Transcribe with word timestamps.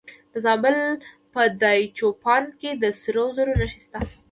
د 0.31 0.33
زابل 0.45 0.75
په 1.33 1.41
دایچوپان 1.61 2.43
کې 2.59 2.69
د 2.81 2.83
سرو 3.01 3.25
زرو 3.35 3.53
نښې 3.59 3.79
شته. 3.85 3.99